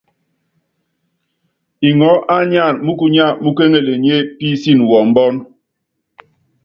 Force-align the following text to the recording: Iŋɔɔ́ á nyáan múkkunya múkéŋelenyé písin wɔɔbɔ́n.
Iŋɔɔ́ 1.87 2.23
á 2.35 2.37
nyáan 2.49 2.75
múkkunya 2.85 3.25
múkéŋelenyé 3.43 4.15
písin 4.37 4.79
wɔɔbɔ́n. 4.89 5.33